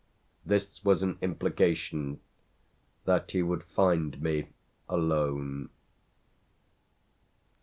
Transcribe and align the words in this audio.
This 0.43 0.83
was 0.83 1.03
an 1.03 1.19
implication 1.21 2.21
that 3.05 3.29
he 3.33 3.43
would 3.43 3.61
find 3.63 4.19
me 4.19 4.47
alone. 4.89 5.69